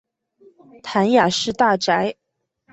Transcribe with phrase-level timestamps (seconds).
[0.81, 2.15] 谭雅士大宅。